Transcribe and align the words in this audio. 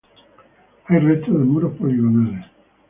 Hay 0.87 0.97
restos 0.97 1.31
de 1.37 1.43
muros 1.45 1.73
poligonales. 1.79 2.45